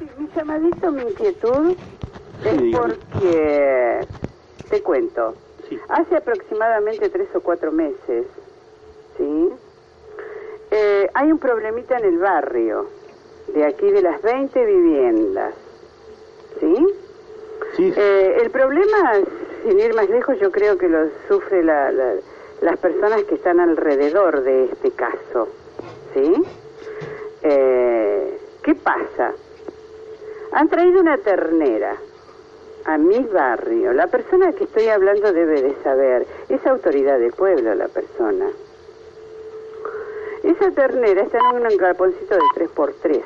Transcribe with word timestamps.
Mi 0.00 0.28
llamadito, 0.34 0.90
mi 0.92 1.02
inquietud 1.02 1.76
es 2.44 2.74
porque, 2.76 4.06
te 4.70 4.82
cuento, 4.82 5.34
hace 5.88 6.16
aproximadamente 6.16 7.08
tres 7.10 7.28
o 7.34 7.40
cuatro 7.40 7.70
meses, 7.72 8.26
¿sí? 9.18 9.52
Eh, 10.70 11.10
hay 11.14 11.32
un 11.32 11.38
problemita 11.38 11.98
en 11.98 12.04
el 12.04 12.18
barrio, 12.18 12.86
de 13.48 13.64
aquí 13.64 13.90
de 13.90 14.02
las 14.02 14.22
20 14.22 14.64
viviendas, 14.64 15.54
¿sí? 16.60 16.86
Sí. 17.76 17.92
Eh, 17.96 18.36
el 18.42 18.50
problema, 18.50 19.12
sin 19.64 19.78
ir 19.78 19.92
más 19.94 20.08
lejos, 20.08 20.38
yo 20.40 20.50
creo 20.50 20.78
que 20.78 20.88
lo 20.88 21.08
sufre 21.28 21.62
la, 21.62 21.90
la- 21.92 22.14
las 22.62 22.76
personas 22.78 23.24
que 23.24 23.34
están 23.36 23.58
alrededor 23.60 24.42
de 24.42 24.64
este 24.64 24.90
caso, 24.92 25.48
¿sí? 26.14 26.44
Eh, 27.42 28.38
¿Qué 28.62 28.74
pasa? 28.76 29.32
Han 30.52 30.68
traído 30.68 31.00
una 31.00 31.16
ternera 31.18 31.96
a 32.84 32.98
mi 32.98 33.18
barrio. 33.20 33.92
La 33.92 34.06
persona 34.08 34.52
que 34.52 34.64
estoy 34.64 34.88
hablando 34.88 35.32
debe 35.32 35.62
de 35.62 35.74
saber. 35.82 36.26
Es 36.48 36.66
autoridad 36.66 37.18
del 37.18 37.32
pueblo 37.32 37.74
la 37.74 37.88
persona. 37.88 38.46
Esa 40.42 40.70
ternera 40.70 41.22
está 41.22 41.38
en 41.50 41.66
un 41.66 41.76
galponcito 41.76 42.34
de 42.34 42.40
3x3 42.66 43.22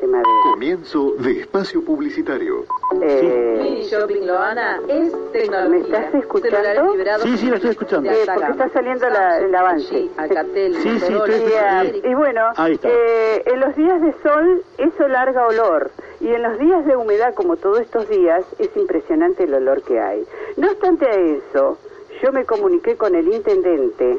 de 0.00 0.06
madera. 0.08 0.28
Comienzo 0.52 1.12
de 1.18 1.40
espacio 1.40 1.84
publicitario. 1.84 2.64
Eh, 3.02 3.58
Mini 3.62 3.82
Shopping 3.84 4.26
Loana 4.26 4.80
es 4.88 5.12
tecnología. 5.32 5.68
¿Me 5.68 5.80
estás 5.80 6.14
escuchando? 6.14 6.94
Sí, 7.22 7.36
sí, 7.38 7.46
lo 7.46 7.56
estoy 7.56 7.70
escuchando. 7.70 8.10
de 8.10 8.22
Eh, 8.22 8.26
porque 8.34 8.50
está 8.50 8.68
saliendo 8.70 9.08
la- 9.10 9.38
el 9.38 9.54
avance. 9.54 9.88
Sí, 9.88 10.10
Alcatel, 10.16 10.74
Sí, 10.76 10.98
sí, 10.98 11.12
estoy- 11.12 11.30
Y, 11.30 11.34
Ericsson. 11.52 12.10
y 12.10 12.14
bueno, 12.14 12.40
Ahí 12.56 12.72
está. 12.74 12.88
eh, 12.90 13.42
en 13.46 13.60
los 13.60 13.76
días 13.76 14.00
de 14.00 14.14
sol 14.22 14.62
eso 14.78 15.06
larga 15.08 15.46
olor 15.46 15.90
y 16.24 16.32
en 16.32 16.42
los 16.42 16.58
días 16.58 16.86
de 16.86 16.96
humedad 16.96 17.34
como 17.34 17.56
todos 17.56 17.80
estos 17.80 18.08
días 18.08 18.46
es 18.58 18.74
impresionante 18.76 19.44
el 19.44 19.52
olor 19.52 19.82
que 19.82 20.00
hay. 20.00 20.24
No 20.56 20.70
obstante 20.70 21.04
a 21.04 21.14
eso, 21.14 21.76
yo 22.22 22.32
me 22.32 22.46
comuniqué 22.46 22.96
con 22.96 23.14
el 23.14 23.28
intendente, 23.28 24.18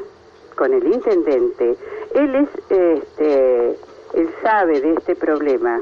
con 0.54 0.72
el 0.72 0.86
intendente, 0.86 1.76
él 2.14 2.34
es, 2.36 2.48
este, 2.70 3.68
él 4.14 4.30
sabe 4.40 4.80
de 4.80 4.92
este 4.92 5.16
problema. 5.16 5.80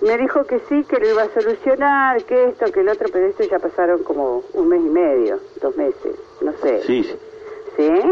Me 0.00 0.18
dijo 0.18 0.42
que 0.44 0.58
sí, 0.68 0.82
que 0.82 0.98
lo 0.98 1.08
iba 1.08 1.22
a 1.22 1.28
solucionar, 1.28 2.24
que 2.24 2.48
esto, 2.48 2.66
que 2.72 2.80
el 2.80 2.88
otro, 2.88 3.08
pero 3.12 3.26
esto 3.26 3.44
ya 3.44 3.60
pasaron 3.60 4.02
como 4.02 4.42
un 4.54 4.68
mes 4.68 4.80
y 4.80 4.90
medio, 4.90 5.38
dos 5.60 5.76
meses, 5.76 6.16
no 6.40 6.52
sé. 6.54 6.82
Sí, 6.82 7.04
sí. 7.76 8.02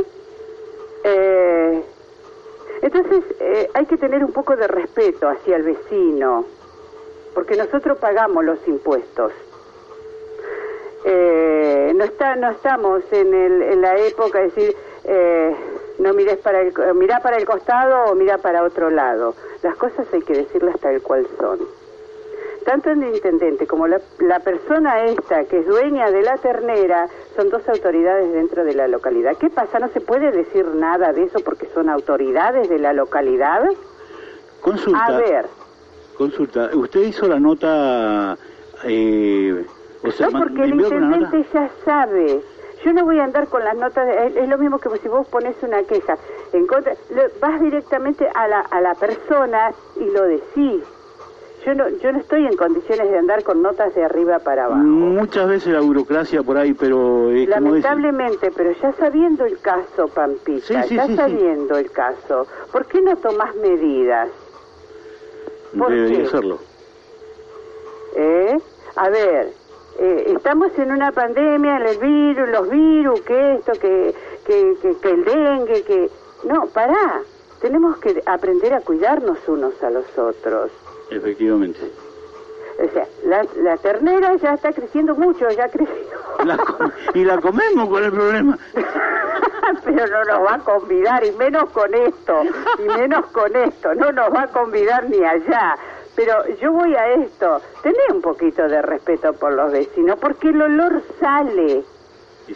Eh, 1.03 1.83
entonces 2.83 3.25
eh, 3.41 3.69
hay 3.75 3.87
que 3.87 3.97
tener 3.97 4.25
un 4.25 4.31
poco 4.31 4.55
de 4.55 4.69
respeto 4.69 5.29
hacia 5.29 5.57
el 5.57 5.65
vecino, 5.65 6.45
porque 7.35 7.57
nosotros 7.57 7.99
pagamos 7.99 8.45
los 8.45 8.67
impuestos. 8.67 9.33
Eh, 11.05 11.93
no 11.95 12.05
está, 12.05 12.37
no 12.37 12.51
estamos 12.51 13.03
en, 13.11 13.33
el, 13.33 13.63
en 13.63 13.81
la 13.81 13.97
época 13.97 14.39
de 14.39 14.45
decir 14.45 14.77
eh, 15.05 15.57
no 15.99 16.13
mires 16.13 16.39
para 16.39 16.61
el, 16.61 16.69
eh, 16.69 16.95
mirá 16.95 17.21
para 17.21 17.37
el 17.37 17.45
costado 17.47 18.11
o 18.11 18.15
mira 18.15 18.39
para 18.39 18.63
otro 18.63 18.91
lado. 18.91 19.35
Las 19.63 19.77
cosas 19.77 20.07
hay 20.13 20.23
que 20.23 20.35
decirlas 20.35 20.79
tal 20.81 21.01
cual 21.03 21.27
son. 21.39 21.59
Tanto 22.65 22.91
el 22.91 23.03
intendente 23.03 23.67
como 23.67 23.87
la, 23.87 24.01
la 24.19 24.41
persona 24.41 25.05
esta 25.05 25.45
que 25.45 25.61
es 25.61 25.67
dueña 25.67 26.11
de 26.11 26.23
la 26.23 26.37
ternera 26.37 27.09
son 27.35 27.49
dos 27.49 27.67
autoridades 27.69 28.33
dentro 28.33 28.65
de 28.65 28.75
la 28.75 28.87
localidad. 28.87 29.37
¿Qué 29.39 29.49
pasa? 29.49 29.79
¿No 29.79 29.89
se 29.89 30.01
puede 30.01 30.31
decir 30.31 30.67
nada 30.67 31.13
de 31.13 31.25
eso 31.25 31.41
porque 31.41 31.67
son 31.73 31.89
autoridades 31.89 32.69
de 32.69 32.79
la 32.79 32.93
localidad? 32.93 33.65
Consulta. 34.61 35.07
A 35.07 35.17
ver, 35.17 35.47
Consulta. 36.21 36.69
¿Usted 36.75 37.01
hizo 37.01 37.27
la 37.27 37.41
nota... 37.41 38.37
Eh, 38.85 39.65
o 40.03 40.11
sea, 40.11 40.29
no 40.29 40.39
porque 40.39 40.65
el 40.65 40.75
intendente 40.79 41.47
ya 41.51 41.71
sabe. 41.83 42.43
Yo 42.85 42.93
no 42.93 43.07
voy 43.07 43.19
a 43.21 43.25
andar 43.25 43.49
con 43.49 43.65
las 43.65 43.75
notas, 43.75 44.07
es, 44.07 44.37
es 44.37 44.47
lo 44.47 44.59
mismo 44.59 44.79
que 44.79 44.91
si 44.99 45.09
vos 45.09 45.27
pones 45.29 45.57
una 45.63 45.83
queja 45.85 46.19
en 46.53 46.67
contra, 46.67 46.93
vas 47.41 47.61
directamente 47.63 48.29
a 48.35 48.47
la, 48.49 48.61
a 48.61 48.83
la 48.83 48.95
persona 48.97 49.73
y 49.99 50.11
lo 50.11 50.25
decís. 50.25 50.83
Yo 51.65 51.75
no, 51.75 51.89
yo 51.89 52.13
no 52.13 52.19
estoy 52.19 52.47
en 52.47 52.57
condiciones 52.57 53.11
de 53.11 53.17
andar 53.19 53.43
con 53.43 53.63
notas 53.63 53.95
de 53.95 54.05
arriba 54.05 54.41
para 54.41 54.67
abajo. 54.67 54.83
Muchas 54.83 55.49
veces 55.49 55.73
la 55.73 55.81
burocracia 55.81 56.43
por 56.43 56.59
ahí, 56.59 56.75
pero 56.75 57.31
es 57.31 57.49
como 57.49 57.75
dicen. 57.75 57.91
Lamentablemente, 57.91 58.51
pero 58.55 58.73
ya 58.73 58.93
sabiendo 58.93 59.47
el 59.47 59.59
caso, 59.61 60.09
Pampita, 60.09 60.67
Sí, 60.67 60.75
sí, 60.89 60.97
ya 60.97 61.07
sí. 61.07 61.17
sabiendo 61.17 61.79
el 61.79 61.91
caso, 61.91 62.47
¿por 62.73 62.85
qué 62.87 63.01
no 63.01 63.17
tomás 63.17 63.55
medidas? 63.57 64.29
¿Por 65.77 65.91
Debería 65.91 66.27
hacerlo. 66.27 66.59
¿Eh? 68.17 68.59
A 68.97 69.09
ver, 69.09 69.53
eh, 69.99 70.33
estamos 70.35 70.77
en 70.79 70.93
una 70.93 71.13
pandemia, 71.13 71.77
el 71.77 71.99
virus, 71.99 72.49
los 72.49 72.71
virus, 72.71 73.21
que 73.23 73.55
esto, 73.55 73.73
que, 73.73 74.15
que, 74.45 74.77
que, 74.83 74.97
que 74.97 75.11
el 75.11 75.25
dengue, 75.25 75.83
que... 75.83 76.11
No, 76.45 76.67
pará, 76.67 77.21
tenemos 77.61 77.99
que 77.99 78.23
aprender 78.27 78.75
a 78.75 78.81
cuidarnos 78.81 79.39
unos 79.47 79.81
a 79.83 79.91
los 79.91 80.07
otros. 80.19 80.71
Efectivamente. 81.11 81.81
O 82.83 82.93
sea, 82.93 83.07
la, 83.27 83.47
la 83.57 83.77
ternera 83.77 84.37
ya 84.37 84.55
está 84.55 84.73
creciendo 84.73 85.15
mucho, 85.15 85.49
ya 85.51 85.69
creció. 85.69 85.95
La 86.45 86.59
y 87.13 87.25
la 87.25 87.39
comemos 87.39 87.89
con 87.91 88.03
el 88.03 88.11
problema. 88.11 88.59
Pero 89.85 90.07
no 90.07 90.25
nos 90.25 90.45
va 90.45 90.55
a 90.55 90.59
convidar, 90.59 91.25
y 91.25 91.33
menos 91.33 91.71
con 91.71 91.95
esto, 91.95 92.43
y 92.79 92.83
menos 92.83 93.27
con 93.27 93.55
esto, 93.57 93.95
no 93.95 94.13
nos 94.13 94.33
va 94.33 94.43
a 94.43 94.47
convidar 94.49 95.09
ni 95.09 95.25
allá. 95.25 95.77
Pero 96.17 96.47
yo 96.61 96.73
voy 96.73 96.95
a 96.95 97.09
esto, 97.15 97.61
tené 97.83 97.99
un 98.13 98.21
poquito 98.21 98.69
de 98.69 98.83
respeto 98.83 99.33
por 99.35 99.53
los 99.53 99.73
vecinos, 99.73 100.19
porque 100.21 100.49
el 100.49 100.61
olor 100.61 101.03
sale, 101.21 101.85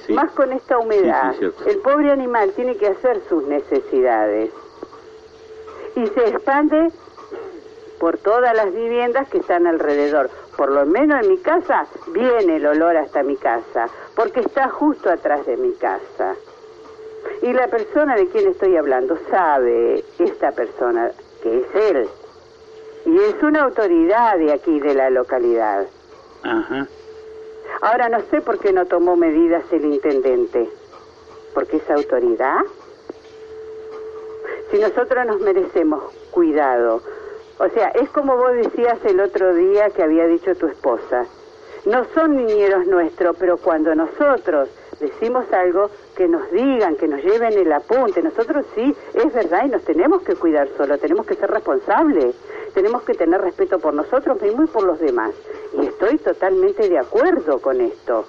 sí. 0.06 0.12
más 0.12 0.30
con 0.32 0.52
esta 0.52 0.78
humedad. 0.78 1.34
Sí, 1.38 1.46
el 1.66 1.78
pobre 1.78 2.10
animal 2.10 2.52
tiene 2.52 2.76
que 2.76 2.88
hacer 2.88 3.22
sus 3.28 3.44
necesidades. 3.44 4.50
Y 5.96 6.06
se 6.08 6.28
expande 6.28 6.90
por 8.00 8.18
todas 8.18 8.54
las 8.54 8.74
viviendas 8.74 9.28
que 9.28 9.38
están 9.38 9.66
alrededor. 9.66 10.28
Por 10.56 10.70
lo 10.70 10.84
menos 10.84 11.22
en 11.22 11.30
mi 11.30 11.38
casa 11.38 11.86
viene 12.08 12.56
el 12.56 12.66
olor 12.66 12.96
hasta 12.96 13.22
mi 13.22 13.36
casa, 13.36 13.88
porque 14.14 14.40
está 14.40 14.68
justo 14.68 15.10
atrás 15.10 15.46
de 15.46 15.56
mi 15.56 15.72
casa. 15.74 16.34
Y 17.44 17.52
la 17.52 17.68
persona 17.68 18.16
de 18.16 18.26
quien 18.28 18.48
estoy 18.48 18.74
hablando 18.74 19.18
sabe, 19.30 20.02
esta 20.18 20.52
persona, 20.52 21.10
que 21.42 21.60
es 21.60 21.66
él. 21.74 22.08
Y 23.04 23.18
es 23.18 23.42
una 23.42 23.64
autoridad 23.64 24.38
de 24.38 24.50
aquí, 24.50 24.80
de 24.80 24.94
la 24.94 25.10
localidad. 25.10 25.86
Ajá. 26.42 26.88
Ahora 27.82 28.08
no 28.08 28.22
sé 28.30 28.40
por 28.40 28.58
qué 28.58 28.72
no 28.72 28.86
tomó 28.86 29.14
medidas 29.16 29.62
el 29.72 29.84
intendente. 29.84 30.70
¿Porque 31.52 31.76
es 31.76 31.90
autoridad? 31.90 32.60
Si 34.70 34.78
nosotros 34.78 35.26
nos 35.26 35.38
merecemos 35.42 36.02
cuidado. 36.30 37.02
O 37.58 37.68
sea, 37.68 37.88
es 37.88 38.08
como 38.08 38.38
vos 38.38 38.54
decías 38.54 38.98
el 39.04 39.20
otro 39.20 39.52
día 39.52 39.90
que 39.90 40.02
había 40.02 40.26
dicho 40.26 40.54
tu 40.54 40.66
esposa. 40.66 41.26
No 41.84 42.06
son 42.14 42.36
niñeros 42.36 42.86
nuestros, 42.86 43.36
pero 43.38 43.58
cuando 43.58 43.94
nosotros 43.94 44.70
decimos 45.04 45.44
algo, 45.52 45.90
que 46.16 46.26
nos 46.28 46.50
digan, 46.50 46.96
que 46.96 47.08
nos 47.08 47.22
lleven 47.22 47.52
el 47.52 47.72
apunte. 47.72 48.22
Nosotros 48.22 48.64
sí, 48.74 48.94
es 49.14 49.32
verdad, 49.32 49.66
y 49.66 49.70
nos 49.70 49.84
tenemos 49.84 50.22
que 50.22 50.34
cuidar 50.34 50.68
solo, 50.76 50.98
tenemos 50.98 51.26
que 51.26 51.34
ser 51.34 51.50
responsables, 51.50 52.34
tenemos 52.72 53.02
que 53.02 53.14
tener 53.14 53.40
respeto 53.40 53.78
por 53.78 53.94
nosotros 53.94 54.40
mismos 54.40 54.68
y 54.68 54.72
por 54.72 54.84
los 54.84 54.98
demás. 54.98 55.32
Y 55.78 55.86
estoy 55.86 56.18
totalmente 56.18 56.88
de 56.88 56.98
acuerdo 56.98 57.60
con 57.60 57.80
esto, 57.80 58.24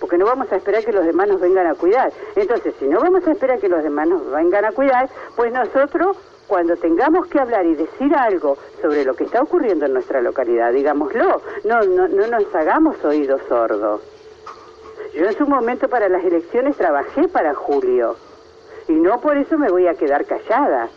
porque 0.00 0.18
no 0.18 0.26
vamos 0.26 0.50
a 0.52 0.56
esperar 0.56 0.84
que 0.84 0.92
los 0.92 1.04
demás 1.04 1.28
nos 1.28 1.40
vengan 1.40 1.66
a 1.66 1.74
cuidar. 1.74 2.12
Entonces, 2.34 2.74
si 2.78 2.86
no 2.86 3.00
vamos 3.00 3.26
a 3.26 3.32
esperar 3.32 3.58
que 3.58 3.68
los 3.68 3.82
demás 3.82 4.08
nos 4.08 4.28
vengan 4.30 4.64
a 4.64 4.72
cuidar, 4.72 5.08
pues 5.36 5.52
nosotros, 5.52 6.16
cuando 6.48 6.76
tengamos 6.76 7.26
que 7.28 7.38
hablar 7.38 7.64
y 7.66 7.74
decir 7.74 8.14
algo 8.16 8.56
sobre 8.82 9.04
lo 9.04 9.14
que 9.14 9.24
está 9.24 9.42
ocurriendo 9.42 9.86
en 9.86 9.92
nuestra 9.92 10.20
localidad, 10.20 10.72
digámoslo, 10.72 11.40
no, 11.64 11.82
no, 11.82 12.08
no 12.08 12.26
nos 12.26 12.54
hagamos 12.54 13.04
oídos 13.04 13.40
sordos. 13.48 14.00
Yo 15.14 15.26
en 15.26 15.36
su 15.36 15.46
momento 15.46 15.88
para 15.88 16.08
las 16.08 16.24
elecciones 16.24 16.76
trabajé 16.76 17.28
para 17.28 17.54
Julio 17.54 18.16
y 18.88 18.92
no 18.92 19.20
por 19.20 19.36
eso 19.36 19.58
me 19.58 19.70
voy 19.70 19.86
a 19.86 19.94
quedar 19.94 20.24
callada. 20.24 20.88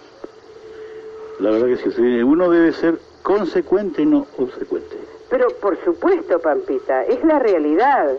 La 1.40 1.52
verdad 1.52 1.68
que 1.68 1.92
sí. 1.92 2.24
Uno 2.24 2.50
debe 2.50 2.72
ser 2.74 3.00
consecuente, 3.24 4.06
no 4.06 4.28
obsecuente. 4.38 4.98
Pero 5.30 5.48
por 5.60 5.78
supuesto, 5.84 6.40
Pampita, 6.40 7.04
es 7.06 7.24
la 7.24 7.40
realidad. 7.40 8.12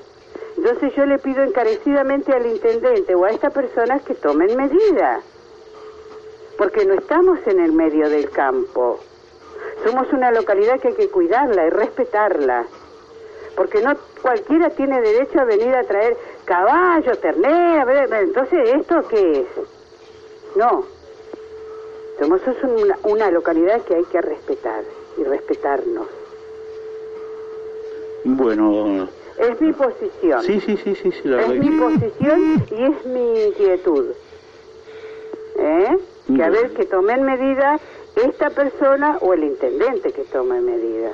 Entonces 0.57 0.95
yo 0.97 1.07
le 1.07 1.19
pido 1.19 1.43
encarecidamente 1.43 2.33
al 2.33 2.47
intendente 2.47 3.15
o 3.15 3.25
a 3.25 3.31
esta 3.31 3.51
persona 3.51 4.01
que 4.01 4.15
tomen 4.15 4.57
medidas. 4.57 5.23
Porque 6.59 6.85
no 6.85 6.95
estamos 6.95 7.39
en 7.47 7.61
el 7.61 7.73
medio 7.73 8.09
del 8.09 8.31
campo. 8.31 8.99
Somos 9.85 10.13
una 10.13 10.31
localidad 10.31 10.81
que 10.81 10.89
hay 10.89 10.95
que 10.95 11.09
cuidarla 11.09 11.67
y 11.67 11.71
respetarla. 11.71 12.65
Porque 13.57 13.81
no 13.83 13.95
cualquiera 14.21 14.71
tiene 14.71 15.01
derecho 15.01 15.41
a 15.41 15.45
venir 15.45 15.75
a 15.75 15.85
traer 15.85 16.17
caballos, 16.45 17.21
ternera. 17.21 18.21
Entonces, 18.21 18.69
¿esto 18.75 19.07
qué 19.09 19.41
es? 19.41 20.57
No. 20.57 20.85
Somos 22.19 22.41
una, 22.63 22.99
una 23.05 23.31
localidad 23.31 23.83
que 23.83 23.95
hay 23.97 24.05
que 24.05 24.21
respetar 24.21 24.85
y 25.17 25.25
respetarnos. 25.25 26.07
Bueno, 28.25 29.09
Es 29.37 29.61
mi 29.61 29.73
posición. 29.73 30.43
sí, 30.43 30.61
sí, 30.61 30.77
sí, 30.77 30.95
sí, 30.95 31.13
sí, 31.13 31.29
la 31.29 31.43
Es 31.43 31.49
mi 31.59 31.79
posición 31.79 32.65
y 32.71 32.85
es 32.85 33.05
mi 33.07 33.45
inquietud. 33.47 34.13
¿Eh? 35.59 35.97
Que 36.35 36.43
a 36.43 36.49
ver 36.51 36.73
que 36.73 36.87
tomen 36.87 37.23
medida 37.25 37.79
esta 38.17 38.51
persona 38.51 39.19
o 39.21 39.35
el 39.35 39.45
intendente 39.45 40.13
que 40.13 40.23
tome 40.25 40.61
medida. 40.61 41.11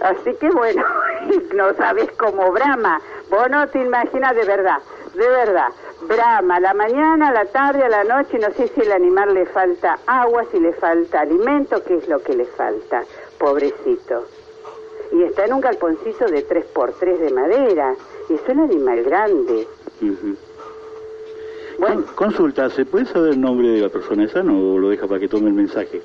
Así 0.00 0.34
que 0.34 0.48
bueno, 0.50 0.82
no 1.54 1.74
sabes 1.74 2.10
cómo 2.18 2.50
brama. 2.52 3.00
Vos 3.30 3.48
no 3.50 3.66
te 3.68 3.80
imaginas 3.82 4.34
de 4.34 4.44
verdad, 4.44 4.78
de 5.14 5.28
verdad. 5.28 5.68
Brama 6.02 6.56
a 6.56 6.60
la 6.60 6.74
mañana, 6.74 7.28
a 7.28 7.32
la 7.32 7.44
tarde, 7.44 7.84
a 7.84 7.88
la 7.88 8.04
noche, 8.04 8.38
no 8.38 8.50
sé 8.54 8.68
si 8.68 8.80
el 8.80 8.90
animal 8.92 9.34
le 9.34 9.44
falta 9.46 9.98
agua, 10.06 10.44
si 10.50 10.58
le 10.58 10.72
falta 10.72 11.20
alimento, 11.20 11.82
qué 11.84 11.96
es 11.98 12.08
lo 12.08 12.20
que 12.20 12.34
le 12.34 12.46
falta, 12.46 13.04
pobrecito. 13.38 14.24
Y 15.12 15.22
está 15.24 15.44
en 15.44 15.52
un 15.54 15.60
galponcito 15.60 16.24
de 16.26 16.46
3x3 16.48 17.18
de 17.18 17.30
madera, 17.30 17.94
y 18.30 18.34
es 18.34 18.40
un 18.48 18.60
animal 18.60 19.02
grande. 19.02 19.68
Ujú. 20.00 20.36
Bueno, 21.78 22.04
Con- 22.06 22.14
Consulta, 22.14 22.70
¿se 22.70 22.86
puede 22.86 23.04
saber 23.06 23.32
el 23.32 23.40
nombre 23.40 23.68
de 23.68 23.80
la 23.82 23.88
persona 23.90 24.24
esa 24.24 24.40
o 24.40 24.78
lo 24.78 24.88
deja 24.88 25.06
para 25.06 25.20
que 25.20 25.28
tome 25.28 25.48
el 25.48 25.54
mensaje? 25.54 26.00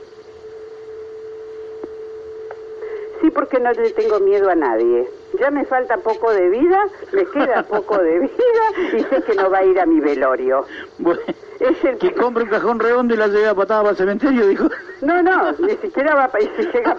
sí, 3.22 3.25
porque 3.36 3.60
no 3.60 3.72
le 3.74 3.92
tengo 3.92 4.20
miedo 4.22 4.50
a 4.50 4.56
nadie. 4.56 5.08
Ya 5.40 5.52
me 5.52 5.66
falta 5.66 5.98
poco 5.98 6.32
de 6.32 6.50
vida, 6.50 6.88
me 7.12 7.26
queda 7.28 7.62
poco 7.70 7.98
de 8.00 8.20
vida, 8.20 8.92
y 8.98 9.04
sé 9.04 9.22
que 9.24 9.36
no 9.36 9.52
va 9.52 9.60
a 9.60 9.66
ir 9.66 9.80
a 9.80 9.86
mi 9.86 10.00
velorio. 10.00 10.66
Bueno, 10.98 11.20
Es 11.60 11.84
el 11.84 11.98
que 12.00 12.14
compre 12.14 12.44
un 12.44 12.50
cajón 12.50 12.80
redondo 12.80 13.14
y 13.14 13.18
la 13.18 13.28
lleve 13.28 13.48
a 13.50 13.54
patada 13.56 13.82
para 13.82 13.92
el 13.92 13.98
cementerio, 13.98 14.48
dijo. 14.48 14.68
No, 15.02 15.22
no, 15.22 15.52
ni 15.60 15.76
siquiera 15.78 16.16
va 16.16 16.24
a 16.26 16.32
si 16.40 16.64
llega 16.72 16.98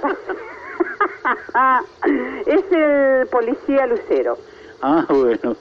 a 1.54 1.82
Es 2.46 2.64
el 2.72 3.26
policía 3.28 3.86
Lucero, 3.86 4.36
Ah, 4.82 5.04
bueno. 5.08 5.56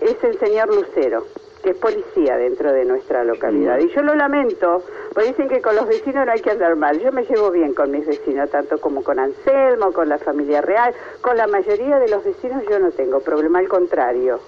es 0.00 0.22
el 0.22 0.38
señor 0.38 0.68
Lucero, 0.74 1.24
que 1.62 1.70
es 1.70 1.76
policía 1.76 2.36
dentro 2.36 2.72
de 2.72 2.84
nuestra 2.84 3.24
localidad. 3.24 3.78
Y 3.78 3.88
yo 3.88 4.02
lo 4.02 4.14
lamento, 4.14 4.82
porque 5.12 5.28
dicen 5.28 5.48
que 5.48 5.60
con 5.60 5.76
los 5.76 5.86
vecinos 5.86 6.26
no 6.26 6.32
hay 6.32 6.40
que 6.40 6.50
andar 6.50 6.76
mal. 6.76 6.98
Yo 7.00 7.12
me 7.12 7.24
llevo 7.24 7.50
bien 7.50 7.74
con 7.74 7.90
mis 7.90 8.06
vecinos, 8.06 8.50
tanto 8.50 8.78
como 8.78 9.02
con 9.02 9.18
Anselmo, 9.18 9.92
con 9.92 10.08
la 10.08 10.18
familia 10.18 10.60
real, 10.62 10.94
con 11.20 11.36
la 11.36 11.46
mayoría 11.46 11.98
de 11.98 12.08
los 12.08 12.24
vecinos 12.24 12.62
yo 12.68 12.78
no 12.78 12.90
tengo 12.92 13.20
problema, 13.20 13.58
al 13.58 13.68
contrario. 13.68 14.38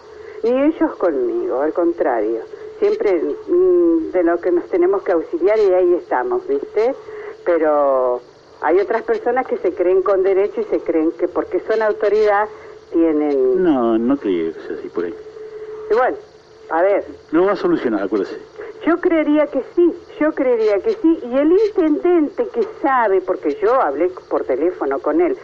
Ni 0.42 0.50
ellos 0.50 0.96
conmigo, 0.96 1.60
al 1.60 1.72
contrario. 1.72 2.40
Siempre 2.78 3.20
mm, 3.46 4.10
de 4.10 4.22
lo 4.24 4.38
que 4.38 4.50
nos 4.50 4.66
tenemos 4.68 5.02
que 5.02 5.12
auxiliar 5.12 5.58
y 5.58 5.72
ahí 5.72 5.94
estamos, 5.94 6.46
¿viste? 6.48 6.94
Pero 7.44 8.20
hay 8.60 8.78
otras 8.80 9.02
personas 9.02 9.46
que 9.46 9.58
se 9.58 9.72
creen 9.72 10.02
con 10.02 10.22
derecho 10.22 10.60
y 10.60 10.64
se 10.64 10.80
creen 10.80 11.12
que 11.12 11.28
porque 11.28 11.60
son 11.60 11.82
autoridad 11.82 12.48
tienen... 12.92 13.62
No, 13.62 13.98
no 13.98 14.16
creía 14.16 14.52
que 14.52 14.60
sea 14.60 14.76
así 14.76 14.88
por 14.88 15.04
ahí. 15.04 15.14
Y 15.90 15.94
bueno, 15.94 16.16
a 16.70 16.82
ver, 16.82 17.04
Lo 17.30 17.46
va 17.46 17.52
a 17.52 17.56
solucionar, 17.56 18.02
acuérdese. 18.04 18.36
yo 18.86 19.00
creería 19.00 19.46
que 19.48 19.62
sí, 19.76 19.94
yo 20.20 20.34
creería 20.34 20.78
que 20.80 20.94
sí. 21.02 21.18
Y 21.22 21.36
el 21.38 21.52
intendente 21.52 22.48
que 22.48 22.66
sabe, 22.82 23.20
porque 23.20 23.54
yo 23.62 23.80
hablé 23.80 24.10
por 24.28 24.44
teléfono 24.44 24.98
con 25.00 25.20
él, 25.20 25.36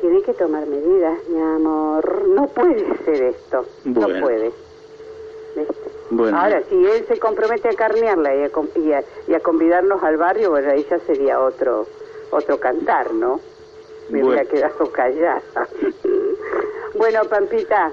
tiene 0.00 0.22
que 0.22 0.34
tomar 0.34 0.66
medidas, 0.66 1.18
mi 1.28 1.40
amor. 1.40 2.28
No 2.28 2.48
puede 2.48 2.98
ser 3.04 3.22
esto, 3.22 3.66
no 3.84 4.06
puede. 4.20 4.52
¿Viste? 5.56 5.74
Bueno. 6.10 6.38
Ahora, 6.38 6.62
si 6.68 6.74
él 6.86 7.06
se 7.08 7.18
compromete 7.18 7.68
a 7.68 7.74
carnearla 7.74 8.34
y 8.34 8.42
a, 8.44 8.50
y 8.76 8.92
a- 8.92 9.04
y 9.28 9.34
a 9.34 9.40
convidarnos 9.40 10.02
al 10.02 10.16
barrio, 10.16 10.50
bueno, 10.50 10.70
ahí 10.70 10.84
ya 10.90 10.98
sería 11.06 11.40
otro, 11.40 11.86
otro 12.30 12.58
cantar, 12.58 13.12
¿no? 13.14 13.40
Me 14.10 14.22
Bueno. 14.22 14.28
hubiera 14.28 14.44
quedado 14.44 14.90
callada. 14.92 15.42
bueno, 16.94 17.20
Pampita, 17.30 17.92